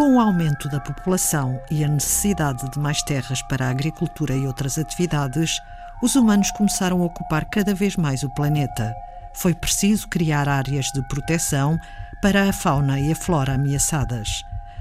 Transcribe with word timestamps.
Com 0.00 0.14
o 0.14 0.18
aumento 0.18 0.66
da 0.70 0.80
população 0.80 1.60
e 1.70 1.84
a 1.84 1.88
necessidade 1.88 2.70
de 2.70 2.78
mais 2.78 3.02
terras 3.02 3.42
para 3.42 3.66
a 3.66 3.70
agricultura 3.70 4.34
e 4.34 4.46
outras 4.46 4.78
atividades, 4.78 5.58
os 6.02 6.16
humanos 6.16 6.50
começaram 6.52 7.02
a 7.02 7.04
ocupar 7.04 7.44
cada 7.50 7.74
vez 7.74 7.96
mais 7.96 8.22
o 8.22 8.30
planeta. 8.30 8.94
Foi 9.34 9.54
preciso 9.54 10.08
criar 10.08 10.48
áreas 10.48 10.86
de 10.86 11.06
proteção 11.06 11.78
para 12.22 12.48
a 12.48 12.52
fauna 12.54 12.98
e 12.98 13.12
a 13.12 13.14
flora 13.14 13.56
ameaçadas. 13.56 14.30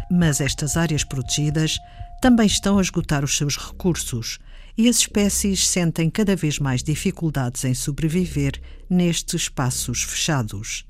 Mas 0.10 0.40
estas 0.40 0.78
áreas 0.78 1.04
protegidas 1.04 1.78
também 2.22 2.48
estão 2.48 2.80
a 2.80 2.82
esgotar 2.82 3.26
os 3.26 3.36
seus 3.36 3.58
recursos 3.58 4.40
e 4.78 4.88
as 4.88 5.00
espécies 5.00 5.68
sentem 5.68 6.10
cada 6.10 6.34
vez 6.34 6.60
mais 6.60 6.82
dificuldades 6.82 7.66
em 7.66 7.74
sobreviver 7.74 8.54
nestes 8.90 9.42
espaços 9.42 10.02
fechados. 10.02 10.86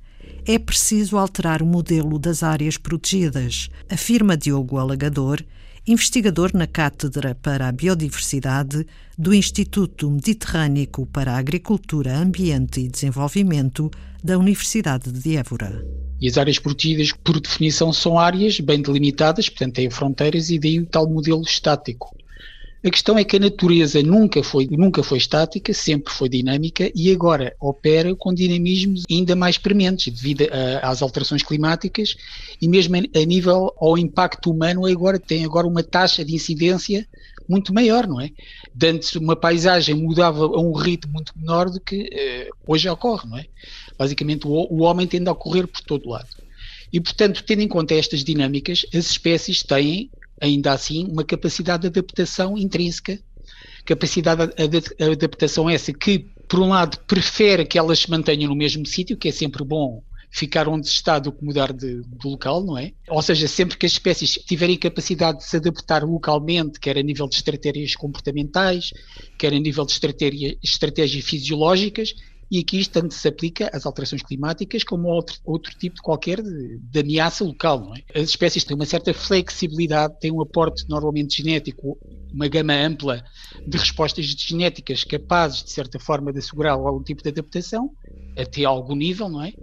É 0.46 0.58
preciso 0.58 1.18
alterar 1.18 1.62
o 1.62 1.66
modelo 1.66 2.18
das 2.18 2.44
áreas 2.44 2.78
protegidas, 2.78 3.70
afirma 3.90 4.36
Diogo 4.36 4.78
Alagador, 4.78 5.44
investigador 5.86 6.52
na 6.54 6.68
Cátedra 6.68 7.36
para 7.36 7.68
a 7.68 7.72
Biodiversidade 7.72 8.86
do 9.18 9.34
Instituto 9.34 10.10
Mediterrâneo 10.10 11.06
para 11.12 11.34
a 11.34 11.38
Agricultura, 11.38 12.18
Ambiente 12.18 12.82
e 12.82 12.88
Desenvolvimento 12.88 13.90
da 14.24 14.38
Universidade 14.38 15.12
de 15.12 15.38
Évora. 15.38 15.86
E 16.22 16.28
as 16.28 16.38
áreas 16.38 16.60
protegidas, 16.60 17.12
por 17.12 17.40
definição, 17.40 17.94
são 17.94 18.20
áreas 18.20 18.60
bem 18.60 18.82
delimitadas, 18.82 19.48
portanto 19.48 19.76
têm 19.76 19.90
fronteiras 19.90 20.50
e 20.50 20.60
daí 20.60 20.80
o 20.80 20.86
tal 20.86 21.10
modelo 21.10 21.42
estático. 21.42 22.16
A 22.82 22.90
questão 22.90 23.18
é 23.18 23.26
que 23.26 23.36
a 23.36 23.40
natureza 23.40 24.02
nunca 24.02 24.42
foi, 24.42 24.66
nunca 24.72 25.04
foi 25.04 25.18
estática, 25.18 25.74
sempre 25.74 26.14
foi 26.14 26.30
dinâmica 26.30 26.90
e 26.96 27.12
agora 27.12 27.54
opera 27.60 28.16
com 28.16 28.34
dinamismos 28.34 29.04
ainda 29.10 29.36
mais 29.36 29.58
prementes 29.58 30.14
devido 30.14 30.48
a, 30.50 30.90
às 30.90 31.02
alterações 31.02 31.44
climáticas 31.44 32.16
e 32.62 32.70
mesmo 32.70 32.96
a, 32.96 33.26
nível 33.26 33.74
ao 33.78 33.98
impacto 33.98 34.50
humano 34.50 34.86
agora 34.86 35.20
tem 35.20 35.44
agora 35.44 35.68
uma 35.68 35.84
taxa 35.84 36.24
de 36.24 36.34
incidência 36.34 37.06
muito 37.50 37.74
maior, 37.74 38.08
não 38.08 38.22
é? 38.22 38.30
De 38.74 38.88
antes 38.88 39.14
uma 39.16 39.36
paisagem 39.36 39.96
mudava 39.96 40.46
a 40.46 40.62
um 40.62 40.72
ritmo 40.72 41.12
muito 41.12 41.34
menor 41.38 41.70
do 41.70 41.82
que 41.82 42.04
uh, 42.04 42.56
hoje 42.66 42.88
ocorre, 42.88 43.28
não 43.28 43.38
é? 43.38 43.46
Basicamente 43.98 44.48
o, 44.48 44.52
o 44.52 44.84
homem 44.84 45.06
tende 45.06 45.28
a 45.28 45.34
ocorrer 45.34 45.68
por 45.68 45.82
todo 45.82 46.08
lado. 46.08 46.30
E, 46.92 47.00
portanto, 47.00 47.44
tendo 47.46 47.62
em 47.62 47.68
conta 47.68 47.94
estas 47.94 48.24
dinâmicas, 48.24 48.86
as 48.94 49.12
espécies 49.12 49.62
têm 49.64 50.10
ainda 50.42 50.72
assim, 50.74 51.08
uma 51.08 51.24
capacidade 51.24 51.82
de 51.82 51.88
adaptação 51.88 52.58
intrínseca. 52.58 53.20
Capacidade 53.86 54.54
de 54.56 55.04
adaptação 55.04 55.70
essa 55.70 55.92
que, 55.92 56.20
por 56.48 56.60
um 56.60 56.70
lado, 56.70 57.00
prefere 57.08 57.66
que 57.66 57.78
elas 57.78 58.00
se 58.00 58.10
mantenham 58.10 58.50
no 58.50 58.56
mesmo 58.56 58.86
sítio, 58.86 59.18
que 59.18 59.30
é 59.30 59.32
sempre 59.32 59.64
bom 59.64 60.04
ficar 60.32 60.68
onde 60.68 60.88
está 60.88 61.18
do 61.18 61.32
que 61.32 61.44
mudar 61.44 61.74
de, 61.74 62.02
de, 62.02 62.28
local, 62.28 62.64
não 62.64 62.78
é? 62.78 62.94
Ou 63.08 63.22
seja, 63.22 63.48
sempre 63.48 63.78
que 63.78 63.86
as 63.86 63.94
espécies 63.94 64.34
tiverem 64.34 64.78
capacidade 64.78 65.40
de 65.40 65.46
se 65.46 65.58
adaptar 65.58 66.04
localmente, 66.04 66.80
quer 66.80 66.98
a 66.98 67.02
nível 67.02 67.28
de 67.28 67.36
estratégias 67.36 67.96
comportamentais, 67.96 68.92
quer 69.38 69.54
a 69.54 69.60
nível 69.60 69.86
de 69.86 69.92
estratégia, 69.94 70.56
estratégias 70.64 71.26
fisiológicas, 71.26 72.14
e 72.52 72.60
aqui 72.60 72.80
isto 72.80 72.92
tanto 72.92 73.14
se 73.14 73.28
aplica 73.28 73.70
às 73.72 73.86
alterações 73.86 74.24
climáticas 74.24 74.84
como 74.84 75.10
a 75.10 75.14
outro, 75.14 75.40
outro 75.46 75.72
tipo 75.78 75.98
de 75.98 76.02
qualquer 76.02 76.42
de, 76.42 76.80
de, 76.80 77.00
ameaça 77.00 77.44
local. 77.44 77.94
É? 77.96 78.20
As 78.20 78.30
espécies 78.30 78.64
têm 78.64 78.76
uma 78.76 78.86
certa 78.86 79.14
flexibilidade, 79.14 80.20
têm 80.20 80.32
um 80.32 80.42
aporte 80.42 80.84
normalmente 80.90 81.38
genético, 81.38 81.98
uma 82.34 82.48
gama 82.48 82.74
ampla 82.74 83.24
de 83.68 83.78
respostas 83.78 84.26
genéticas 84.26 85.04
capazes, 85.04 85.64
de 85.64 85.72
certa 85.72 86.00
forma, 86.00 86.34
de 86.34 86.40
assegurar 86.40 86.74
algum 86.74 87.04
tipo 87.04 87.22
de 87.22 87.30
adaptação, 87.30 87.92
até 88.36 88.64
algum 88.64 88.96
nível, 88.96 89.30
não 89.30 89.44
é? 89.44 89.54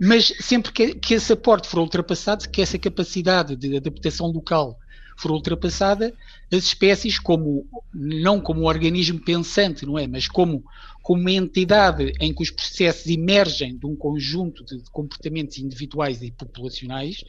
Mas 0.00 0.32
sempre 0.40 0.72
que, 0.72 0.94
que 0.94 1.14
esse 1.14 1.32
aporte 1.32 1.68
for 1.68 1.78
ultrapassado, 1.78 2.48
que 2.48 2.62
essa 2.62 2.78
capacidade 2.78 3.54
de 3.54 3.76
adaptação 3.76 4.26
local 4.28 4.78
for 5.16 5.30
ultrapassada, 5.30 6.14
as 6.52 6.64
espécies, 6.64 7.18
como 7.18 7.66
não 7.92 8.40
como 8.40 8.62
um 8.62 8.66
organismo 8.66 9.20
pensante, 9.20 9.86
não 9.86 9.98
é, 9.98 10.06
mas 10.06 10.28
como, 10.28 10.64
como 11.02 11.20
uma 11.20 11.30
entidade 11.30 12.12
em 12.20 12.32
que 12.32 12.42
os 12.42 12.50
processos 12.50 13.06
emergem 13.06 13.76
de 13.76 13.86
um 13.86 13.96
conjunto 13.96 14.64
de 14.64 14.82
comportamentos 14.90 15.58
individuais 15.58 16.22
e 16.22 16.30
populacionais, 16.30 17.24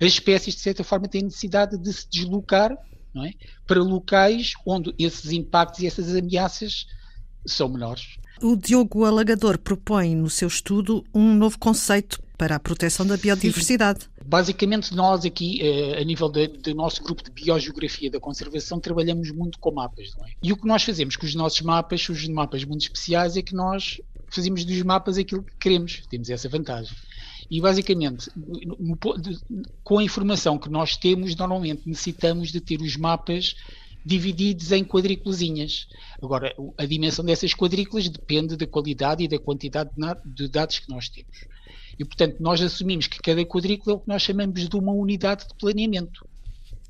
as 0.00 0.08
espécies, 0.08 0.54
de 0.54 0.60
certa 0.60 0.84
forma, 0.84 1.08
têm 1.08 1.22
necessidade 1.22 1.78
de 1.78 1.92
se 1.92 2.08
deslocar 2.10 2.72
é, 2.72 3.30
para 3.66 3.82
locais 3.82 4.52
onde 4.66 4.94
esses 4.98 5.32
impactos 5.32 5.80
e 5.80 5.86
essas 5.86 6.14
ameaças 6.14 6.86
são 7.46 7.68
menores. 7.68 8.18
O 8.42 8.54
Diogo 8.54 9.04
Alagador 9.04 9.58
propõe 9.58 10.14
no 10.14 10.28
seu 10.28 10.48
estudo 10.48 11.02
um 11.14 11.34
novo 11.34 11.58
conceito 11.58 12.20
para 12.36 12.56
a 12.56 12.60
proteção 12.60 13.06
da 13.06 13.16
biodiversidade. 13.16 14.02
Sim. 14.02 14.08
Basicamente, 14.26 14.94
nós 14.94 15.24
aqui, 15.24 15.62
eh, 15.62 16.00
a 16.00 16.04
nível 16.04 16.28
do 16.28 16.74
nosso 16.74 17.02
grupo 17.02 17.22
de 17.22 17.30
biogeografia 17.30 18.10
da 18.10 18.20
conservação, 18.20 18.78
trabalhamos 18.78 19.30
muito 19.30 19.58
com 19.58 19.72
mapas. 19.72 20.14
É? 20.22 20.32
E 20.42 20.52
o 20.52 20.56
que 20.56 20.66
nós 20.66 20.82
fazemos 20.82 21.16
com 21.16 21.24
os 21.24 21.34
nossos 21.34 21.62
mapas, 21.62 22.06
os 22.08 22.28
mapas 22.28 22.62
muito 22.64 22.82
especiais, 22.82 23.36
é 23.36 23.42
que 23.42 23.54
nós 23.54 24.00
fazemos 24.28 24.64
dos 24.64 24.82
mapas 24.82 25.16
aquilo 25.16 25.42
que 25.42 25.56
queremos. 25.58 26.02
Temos 26.10 26.28
essa 26.28 26.48
vantagem. 26.48 26.94
E 27.50 27.60
basicamente, 27.60 28.28
com 29.82 29.98
a 29.98 30.02
informação 30.02 30.58
que 30.58 30.68
nós 30.68 30.96
temos, 30.96 31.34
normalmente 31.36 31.82
necessitamos 31.86 32.50
de 32.50 32.60
ter 32.60 32.80
os 32.82 32.96
mapas 32.96 33.54
divididos 34.06 34.70
em 34.70 34.84
quadrículazinhas. 34.84 35.88
Agora, 36.22 36.54
a 36.78 36.86
dimensão 36.86 37.24
dessas 37.24 37.52
quadrículas 37.52 38.08
depende 38.08 38.56
da 38.56 38.64
qualidade 38.64 39.24
e 39.24 39.28
da 39.28 39.36
quantidade 39.36 39.90
de 40.24 40.48
dados 40.48 40.78
que 40.78 40.88
nós 40.88 41.08
temos. 41.08 41.44
E, 41.98 42.04
portanto, 42.04 42.36
nós 42.38 42.62
assumimos 42.62 43.08
que 43.08 43.18
cada 43.18 43.44
quadrícula 43.44 43.94
é 43.94 43.96
o 43.96 44.00
que 44.00 44.08
nós 44.08 44.22
chamamos 44.22 44.68
de 44.68 44.76
uma 44.76 44.92
unidade 44.92 45.48
de 45.48 45.54
planeamento. 45.54 46.24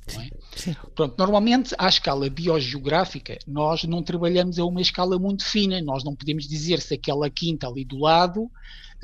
É? 0.08 0.74
Pronto, 0.94 1.14
normalmente, 1.18 1.74
à 1.78 1.88
escala 1.88 2.30
biogeográfica, 2.30 3.38
nós 3.46 3.84
não 3.84 4.02
trabalhamos 4.02 4.58
a 4.58 4.64
uma 4.64 4.80
escala 4.80 5.18
muito 5.18 5.44
fina. 5.44 5.80
Nós 5.80 6.04
não 6.04 6.14
podemos 6.14 6.46
dizer 6.46 6.80
se 6.80 6.94
aquela 6.94 7.28
quinta 7.28 7.66
ali 7.66 7.84
do 7.84 7.98
lado 7.98 8.50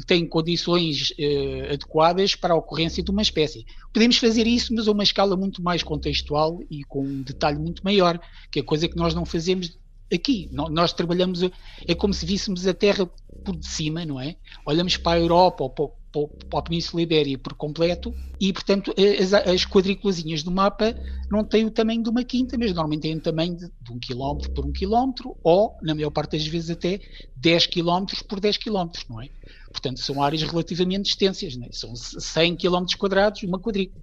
tem 0.06 0.26
condições 0.26 1.12
eh, 1.18 1.68
adequadas 1.74 2.34
para 2.34 2.54
a 2.54 2.56
ocorrência 2.56 3.02
de 3.02 3.10
uma 3.10 3.22
espécie. 3.22 3.66
Podemos 3.92 4.16
fazer 4.16 4.46
isso, 4.46 4.74
mas 4.74 4.88
a 4.88 4.92
uma 4.92 5.02
escala 5.02 5.36
muito 5.36 5.62
mais 5.62 5.82
contextual 5.82 6.60
e 6.70 6.82
com 6.84 7.02
um 7.04 7.22
detalhe 7.22 7.58
muito 7.58 7.84
maior, 7.84 8.18
que 8.50 8.60
é 8.60 8.62
coisa 8.62 8.88
que 8.88 8.96
nós 8.96 9.14
não 9.14 9.26
fazemos 9.26 9.78
aqui. 10.12 10.48
Nós 10.52 10.92
trabalhamos, 10.92 11.42
é 11.86 11.94
como 11.94 12.14
se 12.14 12.24
víssemos 12.24 12.66
a 12.66 12.74
Terra 12.74 13.08
por 13.44 13.56
de 13.56 13.66
cima, 13.66 14.04
não 14.04 14.20
é? 14.20 14.36
Olhamos 14.64 14.96
para 14.96 15.18
a 15.18 15.20
Europa 15.20 15.64
ou 15.64 15.70
para, 15.70 15.88
para 16.12 16.58
a 16.58 16.62
Península 16.62 17.02
Ibéria 17.02 17.38
por 17.38 17.54
completo 17.54 18.14
e, 18.38 18.52
portanto, 18.52 18.94
as, 19.20 19.32
as 19.32 19.64
quadrículazinhas 19.64 20.42
do 20.42 20.50
mapa 20.50 20.94
não 21.30 21.42
têm 21.42 21.64
o 21.64 21.70
tamanho 21.70 22.02
de 22.02 22.10
uma 22.10 22.22
quinta, 22.22 22.56
mas 22.58 22.68
normalmente 22.68 23.02
têm 23.02 23.16
o 23.16 23.20
tamanho 23.20 23.56
de, 23.56 23.70
de 23.80 23.92
um 23.92 23.98
quilómetro 23.98 24.50
por 24.50 24.66
um 24.66 24.72
quilómetro 24.72 25.36
ou, 25.42 25.76
na 25.82 25.94
maior 25.94 26.10
parte 26.10 26.36
das 26.36 26.46
vezes, 26.46 26.70
até 26.70 27.00
10 27.36 27.66
quilómetros 27.66 28.22
por 28.22 28.38
10 28.38 28.58
quilómetros, 28.58 29.04
não 29.08 29.20
é? 29.20 29.28
Portanto, 29.70 30.00
são 30.00 30.22
áreas 30.22 30.42
relativamente 30.42 31.08
extensas, 31.08 31.56
é? 31.56 31.72
são 31.72 31.96
100 31.96 32.56
quilómetros 32.56 32.94
quadrados 32.96 33.42
uma 33.42 33.58
quadrícula. 33.58 34.02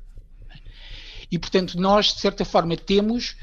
É? 0.49 0.57
E, 1.31 1.37
portanto, 1.37 1.79
nós, 1.79 2.13
de 2.13 2.19
certa 2.19 2.43
forma, 2.43 2.75
temos 2.75 3.35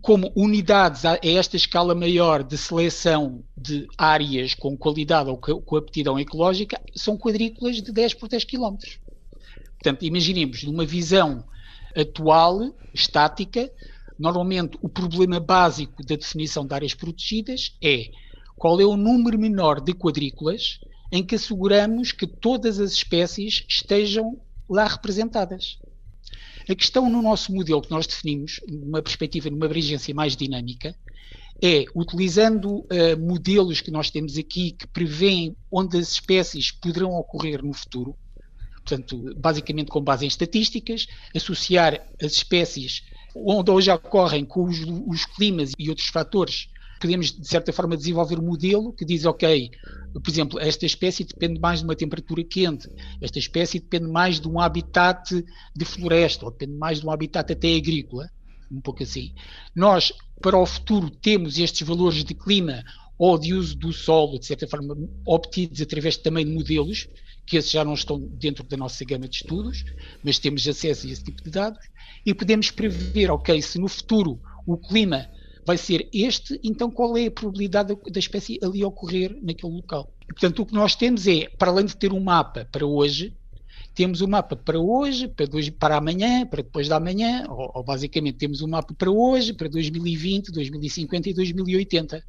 como 0.00 0.32
unidades 0.34 1.04
a 1.04 1.18
esta 1.22 1.56
escala 1.56 1.94
maior 1.94 2.42
de 2.42 2.56
seleção 2.56 3.42
de 3.56 3.86
áreas 3.98 4.54
com 4.54 4.76
qualidade 4.76 5.28
ou 5.28 5.36
com 5.36 5.76
aptidão 5.76 6.18
ecológica, 6.18 6.80
são 6.94 7.16
quadrículas 7.16 7.82
de 7.82 7.92
10 7.92 8.14
por 8.14 8.28
10 8.28 8.44
km. 8.44 8.76
Portanto, 9.74 10.04
imaginemos, 10.04 10.62
numa 10.62 10.86
visão 10.86 11.44
atual, 11.96 12.74
estática, 12.94 13.70
normalmente 14.18 14.78
o 14.80 14.88
problema 14.88 15.40
básico 15.40 16.04
da 16.04 16.16
definição 16.16 16.66
de 16.66 16.74
áreas 16.74 16.94
protegidas 16.94 17.74
é 17.82 18.10
qual 18.56 18.80
é 18.80 18.84
o 18.84 18.96
número 18.96 19.38
menor 19.38 19.80
de 19.80 19.94
quadrículas 19.94 20.80
em 21.10 21.24
que 21.24 21.34
asseguramos 21.34 22.12
que 22.12 22.26
todas 22.26 22.78
as 22.78 22.92
espécies 22.92 23.64
estejam 23.68 24.40
lá 24.68 24.86
representadas. 24.86 25.78
A 26.70 26.74
questão 26.76 27.10
no 27.10 27.20
nosso 27.20 27.52
modelo 27.52 27.82
que 27.82 27.90
nós 27.90 28.06
definimos, 28.06 28.60
numa 28.68 29.02
perspectiva, 29.02 29.50
numa 29.50 29.66
abrangência 29.66 30.14
mais 30.14 30.36
dinâmica, 30.36 30.94
é, 31.60 31.84
utilizando 31.96 32.78
uh, 32.78 33.18
modelos 33.18 33.80
que 33.80 33.90
nós 33.90 34.08
temos 34.08 34.38
aqui 34.38 34.70
que 34.70 34.86
prevêem 34.86 35.56
onde 35.68 35.98
as 35.98 36.12
espécies 36.12 36.70
poderão 36.70 37.10
ocorrer 37.10 37.60
no 37.64 37.72
futuro, 37.72 38.16
portanto, 38.76 39.34
basicamente 39.36 39.88
com 39.88 40.00
base 40.00 40.24
em 40.24 40.28
estatísticas, 40.28 41.08
associar 41.34 42.06
as 42.22 42.32
espécies 42.34 43.02
onde 43.34 43.68
hoje 43.70 43.90
ocorrem 43.90 44.44
com 44.44 44.62
os, 44.64 44.78
os 45.06 45.24
climas 45.24 45.72
e 45.76 45.90
outros 45.90 46.06
fatores 46.06 46.68
podemos, 47.00 47.32
de 47.32 47.48
certa 47.48 47.72
forma, 47.72 47.96
desenvolver 47.96 48.38
um 48.38 48.44
modelo 48.44 48.92
que 48.92 49.04
diz, 49.04 49.24
ok, 49.24 49.70
por 50.12 50.30
exemplo, 50.30 50.60
esta 50.60 50.84
espécie 50.84 51.24
depende 51.24 51.58
mais 51.58 51.80
de 51.80 51.86
uma 51.86 51.96
temperatura 51.96 52.44
quente, 52.44 52.88
esta 53.20 53.38
espécie 53.38 53.80
depende 53.80 54.06
mais 54.06 54.38
de 54.38 54.46
um 54.46 54.60
habitat 54.60 55.42
de 55.74 55.84
floresta, 55.84 56.44
ou 56.44 56.50
depende 56.50 56.74
mais 56.74 57.00
de 57.00 57.06
um 57.06 57.10
habitat 57.10 57.50
até 57.52 57.74
agrícola, 57.74 58.30
um 58.70 58.80
pouco 58.80 59.02
assim. 59.02 59.32
Nós, 59.74 60.12
para 60.40 60.58
o 60.58 60.66
futuro, 60.66 61.10
temos 61.10 61.58
estes 61.58 61.86
valores 61.86 62.22
de 62.22 62.34
clima 62.34 62.84
ou 63.18 63.38
de 63.38 63.54
uso 63.54 63.76
do 63.76 63.92
solo, 63.92 64.38
de 64.38 64.46
certa 64.46 64.68
forma, 64.68 64.96
obtidos 65.26 65.80
através 65.80 66.16
também 66.16 66.44
de 66.44 66.52
modelos, 66.52 67.08
que 67.46 67.56
esses 67.56 67.70
já 67.70 67.84
não 67.84 67.94
estão 67.94 68.20
dentro 68.20 68.62
da 68.64 68.76
nossa 68.76 69.04
gama 69.04 69.26
de 69.26 69.36
estudos, 69.36 69.84
mas 70.22 70.38
temos 70.38 70.66
acesso 70.68 71.06
a 71.06 71.10
esse 71.10 71.24
tipo 71.24 71.42
de 71.42 71.50
dados, 71.50 71.80
e 72.24 72.34
podemos 72.34 72.70
prever, 72.70 73.30
ok, 73.30 73.60
se 73.62 73.78
no 73.78 73.88
futuro 73.88 74.40
o 74.66 74.76
clima 74.76 75.26
vai 75.66 75.76
ser 75.76 76.08
este, 76.12 76.60
então 76.62 76.90
qual 76.90 77.16
é 77.16 77.26
a 77.26 77.30
probabilidade 77.30 77.96
da 78.10 78.18
espécie 78.18 78.58
ali 78.62 78.84
ocorrer 78.84 79.36
naquele 79.42 79.72
local? 79.72 80.12
E, 80.22 80.32
portanto, 80.32 80.62
o 80.62 80.66
que 80.66 80.74
nós 80.74 80.94
temos 80.94 81.26
é, 81.26 81.48
para 81.58 81.70
além 81.70 81.86
de 81.86 81.96
ter 81.96 82.12
um 82.12 82.20
mapa 82.20 82.66
para 82.70 82.86
hoje, 82.86 83.34
temos 83.94 84.20
um 84.20 84.28
mapa 84.28 84.56
para 84.56 84.78
hoje, 84.78 85.28
para, 85.28 85.46
dois, 85.46 85.68
para 85.68 85.96
amanhã, 85.96 86.46
para 86.46 86.62
depois 86.62 86.88
da 86.88 87.00
manhã, 87.00 87.44
ou, 87.48 87.70
ou, 87.74 87.82
basicamente 87.82 88.38
temos 88.38 88.62
um 88.62 88.68
mapa 88.68 88.94
para 88.94 89.10
hoje, 89.10 89.52
para 89.52 89.68
2020, 89.68 90.52
2050 90.52 91.28
e 91.28 91.34
2080. 91.34 92.24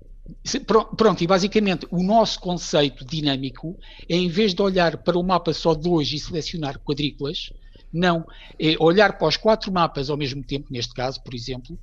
Pronto, 0.97 1.23
e 1.23 1.27
basicamente 1.27 1.87
o 1.91 2.01
nosso 2.01 2.39
conceito 2.39 3.05
dinâmico 3.05 3.77
é, 4.07 4.15
em 4.15 4.29
vez 4.29 4.53
de 4.53 4.61
olhar 4.61 4.97
para 4.97 5.17
o 5.17 5.23
mapa 5.23 5.53
só 5.53 5.73
de 5.73 5.87
hoje 5.87 6.15
e 6.15 6.19
selecionar 6.19 6.79
quadrículas, 6.79 7.51
não, 7.93 8.25
é 8.59 8.75
olhar 8.79 9.17
para 9.17 9.27
os 9.27 9.37
quatro 9.37 9.71
mapas 9.71 10.09
ao 10.09 10.17
mesmo 10.17 10.43
tempo, 10.43 10.67
neste 10.71 10.93
caso, 10.93 11.21
por 11.23 11.33
exemplo, 11.33 11.77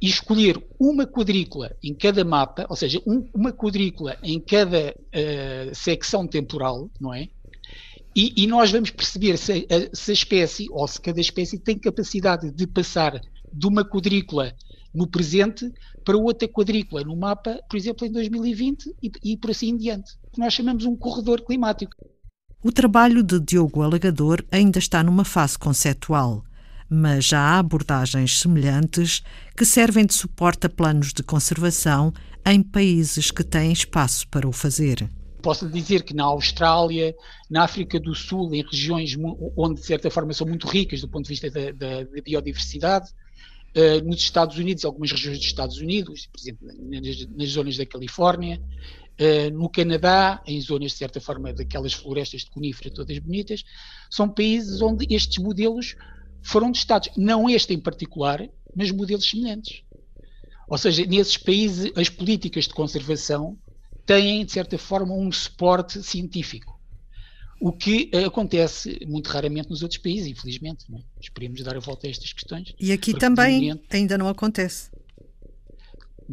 e 0.00 0.08
escolher 0.08 0.60
uma 0.80 1.06
quadrícula 1.06 1.76
em 1.82 1.94
cada 1.94 2.24
mapa, 2.24 2.66
ou 2.68 2.74
seja, 2.74 3.00
um, 3.06 3.24
uma 3.32 3.52
quadrícula 3.52 4.18
em 4.22 4.40
cada 4.40 4.92
uh, 4.92 5.74
secção 5.74 6.26
temporal, 6.26 6.90
não 7.00 7.14
é? 7.14 7.28
E, 8.14 8.42
e 8.42 8.46
nós 8.46 8.70
vamos 8.70 8.90
perceber 8.90 9.38
se 9.38 9.52
a, 9.70 9.96
se 9.96 10.10
a, 10.10 10.14
espécie, 10.14 10.66
ou 10.70 10.86
se 10.88 11.00
cada 11.00 11.20
espécie 11.20 11.58
tem 11.58 11.78
capacidade 11.78 12.50
de 12.50 12.66
passar 12.66 13.20
de 13.52 13.66
uma 13.66 13.84
quadrícula 13.84 14.54
no 14.92 15.06
presente 15.06 15.72
para 16.04 16.18
outra 16.18 16.48
quadrícula 16.48 17.02
no 17.04 17.16
mapa, 17.16 17.60
por 17.70 17.76
exemplo, 17.76 18.06
em 18.06 18.12
2020 18.12 18.94
e, 19.02 19.10
e 19.24 19.36
por 19.36 19.50
assim 19.50 19.68
em 19.68 19.76
diante. 19.76 20.12
Que 20.32 20.40
nós 20.40 20.52
chamamos 20.52 20.84
um 20.84 20.96
corredor 20.96 21.42
climático. 21.42 21.92
O 22.64 22.70
trabalho 22.70 23.24
de 23.24 23.40
Diogo 23.40 23.82
Alagador 23.82 24.44
ainda 24.48 24.78
está 24.78 25.02
numa 25.02 25.24
fase 25.24 25.58
conceptual, 25.58 26.44
mas 26.88 27.24
já 27.24 27.40
há 27.40 27.58
abordagens 27.58 28.38
semelhantes 28.38 29.20
que 29.56 29.64
servem 29.64 30.06
de 30.06 30.14
suporte 30.14 30.66
a 30.66 30.70
planos 30.70 31.12
de 31.12 31.24
conservação 31.24 32.12
em 32.46 32.62
países 32.62 33.32
que 33.32 33.42
têm 33.42 33.72
espaço 33.72 34.28
para 34.28 34.46
o 34.46 34.52
fazer. 34.52 35.10
Posso 35.42 35.68
dizer 35.68 36.04
que 36.04 36.14
na 36.14 36.22
Austrália, 36.22 37.12
na 37.50 37.64
África 37.64 37.98
do 37.98 38.14
Sul, 38.14 38.54
em 38.54 38.62
regiões 38.62 39.16
onde 39.56 39.80
de 39.80 39.86
certa 39.86 40.08
forma 40.08 40.32
são 40.32 40.46
muito 40.46 40.68
ricas 40.68 41.00
do 41.00 41.08
ponto 41.08 41.24
de 41.24 41.30
vista 41.30 41.50
da, 41.50 41.72
da, 41.72 42.04
da 42.04 42.22
biodiversidade, 42.22 43.10
uh, 43.76 44.08
nos 44.08 44.20
Estados 44.20 44.56
Unidos, 44.56 44.84
algumas 44.84 45.10
regiões 45.10 45.38
dos 45.38 45.48
Estados 45.48 45.78
Unidos, 45.78 46.28
por 46.32 46.40
exemplo, 46.40 46.68
nas, 46.80 47.26
nas 47.26 47.48
zonas 47.48 47.76
da 47.76 47.84
Califórnia, 47.84 48.62
no 49.52 49.68
Canadá, 49.68 50.42
em 50.46 50.60
zonas 50.60 50.92
de 50.92 50.98
certa 50.98 51.20
forma 51.20 51.52
daquelas 51.52 51.92
florestas 51.92 52.42
de 52.42 52.50
conífera 52.50 52.92
todas 52.92 53.18
bonitas, 53.18 53.64
são 54.10 54.28
países 54.28 54.80
onde 54.80 55.06
estes 55.14 55.38
modelos 55.38 55.94
foram 56.42 56.72
testados. 56.72 57.10
Não 57.16 57.48
este 57.48 57.72
em 57.74 57.78
particular, 57.78 58.48
mas 58.74 58.90
modelos 58.90 59.28
semelhantes. 59.28 59.82
Ou 60.68 60.78
seja, 60.78 61.04
nesses 61.06 61.36
países 61.36 61.92
as 61.96 62.08
políticas 62.08 62.64
de 62.64 62.74
conservação 62.74 63.58
têm, 64.06 64.44
de 64.44 64.52
certa 64.52 64.78
forma, 64.78 65.14
um 65.14 65.30
suporte 65.30 66.02
científico. 66.02 66.80
O 67.60 67.70
que 67.70 68.10
acontece 68.26 68.98
muito 69.06 69.28
raramente 69.28 69.70
nos 69.70 69.82
outros 69.82 70.00
países, 70.00 70.26
infelizmente. 70.26 70.84
Não 70.90 70.98
é? 70.98 71.02
Esperemos 71.20 71.62
dar 71.62 71.76
a 71.76 71.80
volta 71.80 72.08
a 72.08 72.10
estas 72.10 72.32
questões. 72.32 72.74
E 72.80 72.90
aqui 72.90 73.14
também 73.14 73.60
momento, 73.60 73.94
ainda 73.94 74.18
não 74.18 74.26
acontece. 74.26 74.90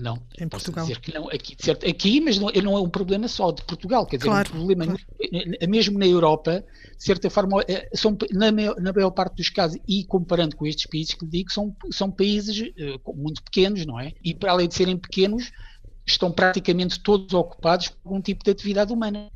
Não, 0.02 0.16
em 0.40 0.48
posso 0.48 0.66
Portugal. 0.66 0.86
dizer 0.86 1.00
que 1.02 1.14
não. 1.14 1.30
Aqui, 1.30 1.56
certo, 1.60 1.86
aqui 1.86 2.22
mas 2.22 2.40
não, 2.40 2.50
não, 2.64 2.78
é 2.78 2.80
um 2.80 2.90
problema 2.90 3.28
só 3.28 3.52
de 3.52 3.62
Portugal, 3.64 4.06
quer 4.06 4.16
dizer, 4.16 4.30
claro, 4.30 4.48
é 4.48 4.50
um 4.50 4.56
problema 4.56 4.86
claro. 4.86 5.70
mesmo 5.70 6.00
na 6.00 6.08
Europa, 6.08 6.64
de 6.98 7.04
certa 7.04 7.30
forma, 7.30 7.62
é, 7.68 7.90
são, 7.94 8.18
na, 8.32 8.50
maior, 8.50 8.80
na 8.80 8.94
maior 8.94 9.12
parte 9.12 9.36
dos 9.36 9.50
casos, 9.50 9.78
e 9.86 10.06
comparando 10.06 10.56
com 10.56 10.66
estes 10.66 10.86
países 10.86 11.14
que 11.14 11.26
lhe 11.26 11.32
digo, 11.32 11.52
são, 11.52 11.76
são 11.92 12.10
países 12.10 12.62
uh, 12.62 13.14
muito 13.14 13.44
pequenos, 13.44 13.86
não 13.86 14.00
é? 14.00 14.14
E 14.24 14.34
para 14.34 14.54
além 14.54 14.70
de 14.70 14.76
serem 14.76 14.98
pequenos, 14.98 15.52
estão 16.06 16.32
praticamente 16.32 17.00
todos 17.02 17.34
ocupados 17.34 17.90
por 17.90 17.98
algum 18.06 18.22
tipo 18.22 18.44
de 18.44 18.52
atividade 18.52 18.94
humana. 18.94 19.30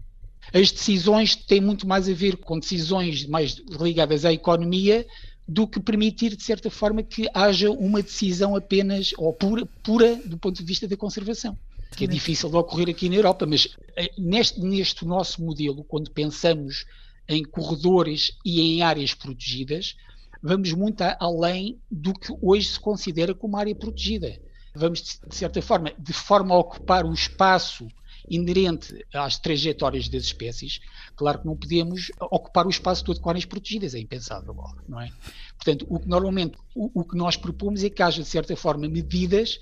As 0.53 0.71
decisões 0.71 1.35
têm 1.35 1.59
muito 1.59 1.85
mais 1.85 2.07
a 2.07 2.13
ver 2.13 2.37
com 2.37 2.57
decisões 2.57 3.25
mais 3.25 3.61
ligadas 3.79 4.23
à 4.23 4.31
economia 4.31 5.05
do 5.47 5.67
que 5.67 5.79
permitir, 5.79 6.35
de 6.35 6.43
certa 6.43 6.69
forma, 6.69 7.03
que 7.03 7.29
haja 7.33 7.69
uma 7.69 8.01
decisão 8.01 8.55
apenas 8.55 9.11
ou 9.17 9.33
pura, 9.33 9.65
pura 9.83 10.15
do 10.25 10.37
ponto 10.37 10.57
de 10.57 10.65
vista 10.65 10.87
da 10.87 10.95
conservação. 10.95 11.57
Que 11.95 12.05
é 12.05 12.07
difícil 12.07 12.49
de 12.49 12.55
ocorrer 12.55 12.89
aqui 12.89 13.07
na 13.07 13.15
Europa, 13.15 13.45
mas 13.45 13.67
eh, 13.95 14.11
neste, 14.17 14.59
neste 14.61 15.05
nosso 15.05 15.43
modelo, 15.43 15.83
quando 15.83 16.09
pensamos 16.11 16.85
em 17.27 17.43
corredores 17.43 18.31
e 18.43 18.61
em 18.61 18.81
áreas 18.81 19.13
protegidas, 19.13 19.95
vamos 20.41 20.73
muito 20.73 21.01
além 21.19 21.79
do 21.91 22.13
que 22.13 22.33
hoje 22.41 22.67
se 22.67 22.79
considera 22.79 23.33
como 23.35 23.57
área 23.57 23.75
protegida 23.75 24.39
vamos, 24.73 25.19
de 25.27 25.35
certa 25.35 25.61
forma, 25.61 25.91
de 25.97 26.13
forma 26.13 26.55
a 26.55 26.57
ocupar 26.57 27.05
o 27.05 27.13
espaço 27.13 27.87
inerente 28.29 29.05
às 29.13 29.37
trajetórias 29.37 30.07
das 30.07 30.23
espécies, 30.23 30.79
claro 31.15 31.39
que 31.39 31.45
não 31.45 31.55
podemos 31.55 32.11
ocupar 32.19 32.65
o 32.65 32.69
espaço 32.69 33.03
todo 33.03 33.19
com 33.19 33.29
áreas 33.29 33.45
protegidas, 33.45 33.93
é 33.93 33.99
impensável, 33.99 34.55
não 34.87 35.01
é? 35.01 35.11
Portanto, 35.55 35.85
o 35.89 35.99
que 35.99 36.07
normalmente, 36.07 36.57
o, 36.75 37.01
o 37.01 37.03
que 37.03 37.15
nós 37.15 37.37
propomos 37.37 37.83
é 37.83 37.89
que 37.89 38.01
haja, 38.01 38.21
de 38.21 38.27
certa 38.27 38.55
forma, 38.55 38.87
medidas 38.87 39.59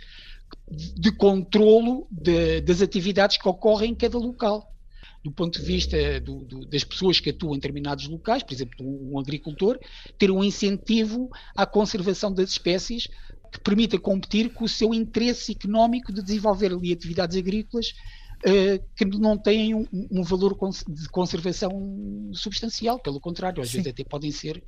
de 0.70 1.12
controlo 1.12 2.08
de, 2.10 2.62
das 2.62 2.82
atividades 2.82 3.38
que 3.38 3.48
ocorrem 3.48 3.92
em 3.92 3.96
cada 3.96 4.18
local. 4.18 4.68
Do 5.24 5.32
ponto 5.32 5.60
de 5.60 5.66
vista 5.66 6.20
do, 6.20 6.44
do, 6.44 6.66
das 6.66 6.84
pessoas 6.84 7.20
que 7.20 7.30
atuam 7.30 7.54
em 7.54 7.58
determinados 7.58 8.08
locais, 8.08 8.42
por 8.42 8.54
exemplo, 8.54 8.78
um 8.82 9.20
agricultor, 9.20 9.80
ter 10.18 10.32
um 10.32 10.44
incentivo 10.44 11.30
à 11.56 11.64
conservação 11.64 12.34
das 12.34 12.50
espécies 12.50 13.08
que 13.52 13.60
permita 13.60 14.00
competir 14.00 14.52
com 14.52 14.66
o 14.66 14.70
seu 14.70 14.94
interesse 14.94 15.52
económico 15.52 16.12
de 16.12 16.24
desenvolver 16.24 16.72
ali 16.72 16.92
atividades 16.92 17.38
agrícolas 17.38 17.94
que 18.96 19.06
não 19.06 19.38
têm 19.38 19.76
um, 19.76 19.88
um, 19.92 20.24
valor 20.24 20.58
de 20.88 21.10
conservação 21.10 22.32
substancial, 22.34 23.00
pelo 23.00 23.20
contrário, 23.20 23.62
às 23.62 23.70
Sim. 23.70 23.78
vezes 23.78 23.92
até 23.92 24.04
podem 24.04 24.32
ser 24.32 24.64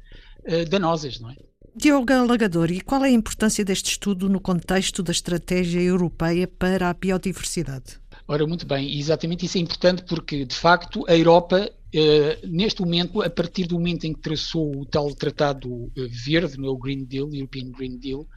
uh, 0.48 0.70
danosas, 0.70 1.20
não 1.20 1.32
é? 1.32 1.36
Diogo 1.76 2.14
Alagador, 2.14 2.72
e 2.72 2.82
qual 2.82 3.04
é 3.04 3.08
a 3.08 3.12
importância 3.12 3.66
deste 3.66 3.92
estudo 3.92 4.30
no 4.30 4.40
contexto 4.40 5.02
da 5.02 5.12
estratégia 5.12 5.82
europeia 5.82 6.48
para 6.48 6.90
a 6.90 6.94
biodiversidade? 6.94 8.00
Ora, 8.28 8.46
muito 8.46 8.66
bem, 8.66 9.00
exatamente 9.00 9.46
isso 9.48 9.58
é 9.58 9.62
importante 9.62 10.04
porque, 10.04 10.46
de 10.46 10.56
facto, 10.56 11.04
a 11.10 11.18
Europa, 11.18 11.72
eh, 11.92 12.40
neste 12.44 12.82
momento, 12.82 13.24
a 13.24 13.30
partir 13.30 13.66
do 13.66 13.76
momento 13.76 14.06
em 14.06 14.14
que 14.14 14.22
traçou 14.22 14.82
o 14.82 14.86
tal 14.86 15.14
Tratado 15.16 15.92
Verde, 15.96 16.60
no 16.60 16.78
Green 16.78 17.06
Deal, 17.06 17.34
European 17.34 17.72
Green 17.72 17.98
Deal, 17.98 18.28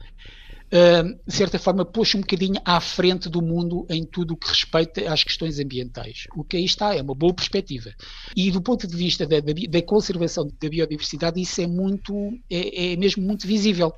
de 0.69 1.33
certa 1.33 1.57
forma, 1.57 1.85
pôs-se 1.85 2.17
um 2.17 2.21
bocadinho 2.21 2.59
à 2.65 2.81
frente 2.81 3.29
do 3.29 3.41
mundo 3.41 3.85
em 3.89 4.03
tudo 4.05 4.33
o 4.33 4.37
que 4.37 4.49
respeita 4.49 5.11
às 5.11 5.23
questões 5.23 5.59
ambientais. 5.59 6.27
O 6.35 6.43
que 6.43 6.57
aí 6.57 6.65
está 6.65 6.93
é 6.93 7.01
uma 7.01 7.15
boa 7.15 7.33
perspectiva. 7.33 7.89
E 8.35 8.51
do 8.51 8.61
ponto 8.61 8.85
de 8.85 8.95
vista 8.95 9.25
da, 9.25 9.39
da, 9.39 9.53
da 9.69 9.81
conservação 9.81 10.45
da 10.45 10.69
biodiversidade, 10.69 11.39
isso 11.41 11.61
é 11.61 11.67
muito, 11.67 12.13
é, 12.49 12.93
é, 12.93 12.95
mesmo 12.97 13.23
muito 13.23 13.47
visível. 13.47 13.93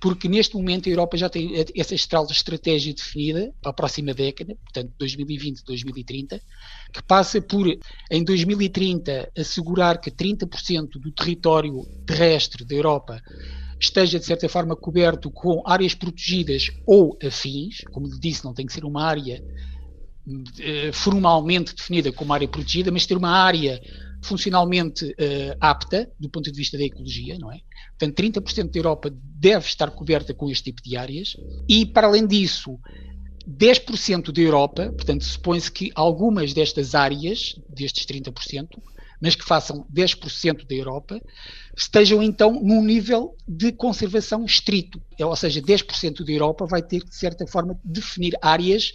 Porque 0.00 0.28
neste 0.28 0.56
momento 0.56 0.88
a 0.88 0.92
Europa 0.92 1.16
já 1.16 1.28
tem 1.28 1.52
essa 1.74 1.94
estratégia 1.94 2.92
definida 2.92 3.52
para 3.60 3.70
a 3.70 3.74
próxima 3.74 4.12
década, 4.12 4.56
portanto 4.56 4.92
2020-2030, 5.00 6.40
que 6.92 7.02
passa 7.06 7.40
por, 7.40 7.66
em 8.10 8.24
2030, 8.24 9.30
assegurar 9.38 10.00
que 10.00 10.10
30% 10.10 10.98
do 10.98 11.12
território 11.12 11.86
terrestre 12.06 12.64
da 12.64 12.74
Europa 12.74 13.22
esteja 13.84 14.18
de 14.18 14.24
certa 14.24 14.48
forma 14.48 14.76
coberto 14.76 15.30
com 15.30 15.62
áreas 15.66 15.94
protegidas 15.94 16.70
ou 16.86 17.18
afins, 17.24 17.80
como 17.92 18.06
lhe 18.06 18.18
disse, 18.18 18.44
não 18.44 18.54
tem 18.54 18.66
que 18.66 18.72
ser 18.72 18.84
uma 18.84 19.04
área 19.04 19.42
eh, 20.60 20.90
formalmente 20.92 21.74
definida 21.74 22.10
como 22.12 22.32
área 22.32 22.48
protegida, 22.48 22.90
mas 22.90 23.06
ter 23.06 23.16
uma 23.16 23.30
área 23.30 23.80
funcionalmente 24.22 25.04
uh, 25.04 25.56
apta 25.60 26.10
do 26.18 26.30
ponto 26.30 26.50
de 26.50 26.56
vista 26.56 26.78
da 26.78 26.84
ecologia, 26.84 27.38
não 27.38 27.52
é? 27.52 27.60
Portanto, 27.90 28.40
30% 28.40 28.70
da 28.70 28.78
Europa 28.78 29.10
deve 29.12 29.66
estar 29.66 29.90
coberta 29.90 30.32
com 30.32 30.48
este 30.48 30.64
tipo 30.64 30.82
de 30.82 30.96
áreas 30.96 31.36
e, 31.68 31.84
para 31.84 32.06
além 32.06 32.26
disso, 32.26 32.78
10% 33.46 34.32
da 34.32 34.40
Europa, 34.40 34.90
portanto, 34.92 35.24
supõe-se 35.24 35.70
que 35.70 35.92
algumas 35.94 36.54
destas 36.54 36.94
áreas, 36.94 37.54
destes 37.68 38.06
30%, 38.06 38.68
mas 39.20 39.34
que 39.34 39.44
façam 39.44 39.86
10% 39.92 40.66
da 40.66 40.74
Europa, 40.74 41.20
estejam 41.76 42.22
então 42.22 42.52
num 42.62 42.82
nível 42.82 43.36
de 43.46 43.72
conservação 43.72 44.44
estrito. 44.44 45.00
Ou 45.18 45.36
seja, 45.36 45.60
10% 45.60 46.24
da 46.24 46.32
Europa 46.32 46.66
vai 46.66 46.82
ter, 46.82 47.02
de 47.04 47.14
certa 47.14 47.46
forma, 47.46 47.78
definir 47.84 48.36
áreas 48.40 48.92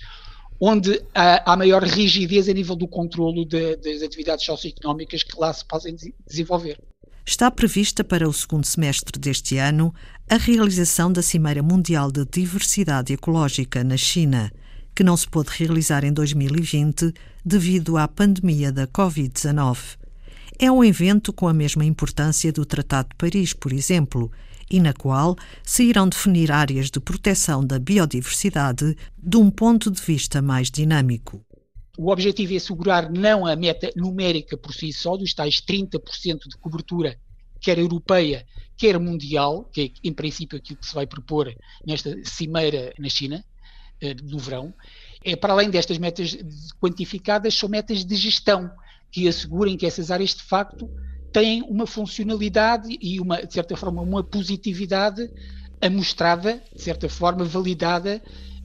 onde 0.60 1.02
há, 1.16 1.54
há 1.54 1.58
maior 1.58 1.84
rigidez 1.84 2.50
a 2.50 2.54
nível 2.54 2.76
do 2.76 2.88
controlo 2.88 3.46
de, 3.46 3.78
das 3.78 4.02
atividades 4.02 4.46
socioeconómicas 4.46 5.24
que 5.24 5.40
lá 5.40 5.54
se 5.54 5.66
podem 5.66 5.96
desenvolver. 6.28 6.78
Está 7.26 7.50
prevista 7.52 8.04
para 8.04 8.28
o 8.28 8.34
segundo 8.34 8.66
semestre 8.66 9.20
deste 9.20 9.58
ano 9.58 9.94
a 10.30 10.36
realização 10.36 11.12
da 11.12 11.22
Cimeira 11.22 11.62
Mundial 11.62 12.12
de 12.12 12.26
Diversidade 12.26 13.14
Ecológica 13.14 13.84
na 13.84 13.98
China, 13.98 14.52
que 14.96 15.04
não 15.04 15.16
se 15.16 15.28
pôde 15.28 15.52
realizar 15.52 16.04
em 16.04 16.12
2020 16.12 17.14
devido 17.46 17.98
à 17.98 18.08
pandemia 18.08 18.72
da 18.72 18.88
Covid-19. 18.88 19.98
É 20.62 20.70
um 20.70 20.84
evento 20.84 21.32
com 21.32 21.48
a 21.48 21.54
mesma 21.54 21.86
importância 21.86 22.52
do 22.52 22.66
Tratado 22.66 23.08
de 23.12 23.16
Paris, 23.16 23.54
por 23.54 23.72
exemplo, 23.72 24.30
e 24.70 24.78
na 24.82 24.92
qual 24.92 25.38
se 25.64 25.86
irão 25.86 26.10
definir 26.10 26.52
áreas 26.52 26.92
de 26.92 27.00
proteção 27.00 27.66
da 27.66 27.80
biodiversidade 27.80 28.94
de 29.18 29.38
um 29.38 29.50
ponto 29.50 29.90
de 29.90 30.02
vista 30.02 30.42
mais 30.42 30.70
dinâmico. 30.70 31.42
O 31.98 32.12
objetivo 32.12 32.54
é 32.54 32.58
assegurar 32.58 33.10
não 33.10 33.46
a 33.46 33.56
meta 33.56 33.90
numérica 33.96 34.58
por 34.58 34.74
si 34.74 34.92
só, 34.92 35.16
dos 35.16 35.34
tais 35.34 35.62
30% 35.62 36.50
de 36.50 36.58
cobertura, 36.58 37.18
quer 37.62 37.80
europeia, 37.80 38.46
quer 38.76 39.00
mundial, 39.00 39.64
que 39.72 39.82
é 39.82 40.10
em 40.10 40.12
princípio 40.12 40.58
aquilo 40.58 40.80
que 40.80 40.88
se 40.88 40.94
vai 40.94 41.08
propor 41.08 41.56
nesta 41.88 42.14
cimeira 42.26 42.94
na 43.00 43.08
China, 43.08 43.46
eh, 44.02 44.14
no 44.24 44.38
verão. 44.38 44.74
É, 45.24 45.38
para 45.38 45.54
além 45.54 45.70
destas 45.70 45.98
metas 45.98 46.38
quantificadas, 46.82 47.56
são 47.56 47.70
metas 47.70 48.04
de 48.04 48.16
gestão, 48.18 48.70
que 49.12 49.28
assegurem 49.28 49.78
que 49.78 49.86
essas 49.86 50.12
áreas 50.12 50.36
de 50.36 50.44
facto 50.44 50.90
têm 51.32 51.62
uma 51.64 51.86
funcionalidade 51.86 52.98
e 53.02 53.20
uma, 53.20 53.46
de 53.46 53.54
certa 53.54 53.76
forma, 53.76 54.02
uma 54.02 54.24
positividade 54.24 55.30
amostrada, 55.82 56.62
de 56.76 56.82
certa 56.82 57.08
forma, 57.08 57.46
validada 57.46 58.22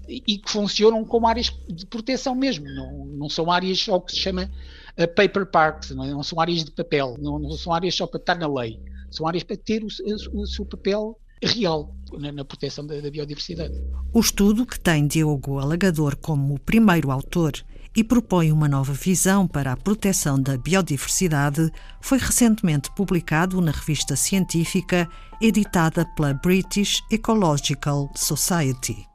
e 0.08 0.38
que 0.38 0.50
funcionam 0.50 1.04
como 1.04 1.26
áreas 1.26 1.52
de 1.68 1.86
proteção 1.86 2.34
mesmo, 2.34 2.66
não, 2.66 3.06
não 3.06 3.28
são 3.28 3.50
áreas 3.50 3.86
ao 3.88 4.00
que 4.00 4.12
se 4.12 4.18
chama 4.18 4.50
uh, 4.98 5.14
paper 5.14 5.46
parks, 5.46 5.90
não, 5.90 6.04
é? 6.04 6.10
não, 6.10 6.22
são 6.22 6.40
áreas 6.40 6.64
de 6.64 6.70
papel, 6.70 7.16
não, 7.18 7.38
não, 7.38 7.50
são 7.52 7.72
áreas 7.72 7.94
só 7.94 8.06
para 8.06 8.20
estar 8.20 8.34
na 8.34 8.46
lei, 8.46 8.78
são 9.10 9.26
áreas 9.26 9.42
para 9.42 9.56
ter 9.56 9.82
o, 9.82 9.86
o, 9.86 10.42
o 10.42 10.46
seu 10.46 10.66
papel 10.66 11.18
real 11.42 11.94
na, 12.12 12.32
na 12.32 12.44
proteção 12.44 12.86
da, 12.86 13.00
da 13.00 13.10
biodiversidade. 13.10 13.74
O 14.12 14.20
estudo, 14.20 14.66
que 14.66 14.78
tem 14.78 15.06
Diogo 15.06 15.58
Alagador 15.58 16.16
como 16.16 16.54
o 16.54 16.60
primeiro 16.60 17.10
autor 17.10 17.52
e 17.96 18.02
propõe 18.02 18.50
uma 18.50 18.68
nova 18.68 18.92
visão 18.92 19.46
para 19.46 19.72
a 19.72 19.76
proteção 19.76 20.40
da 20.40 20.56
biodiversidade, 20.56 21.70
foi 22.00 22.18
recentemente 22.18 22.90
publicado 22.94 23.60
na 23.60 23.70
revista 23.70 24.16
científica 24.16 25.08
editada 25.40 26.04
pela 26.16 26.34
British 26.34 27.02
Ecological 27.10 28.10
Society. 28.16 29.13